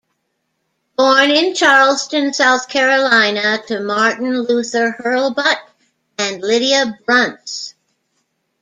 Born 0.97 1.29
in 1.29 1.53
Charleston, 1.53 2.33
South 2.33 2.67
Carolina 2.67 3.59
to 3.67 3.81
Martin 3.81 4.35
Luther 4.45 4.95
Hurlbut 4.99 5.57
and 6.17 6.41
Lydia 6.41 6.97
Bunce. 7.05 7.75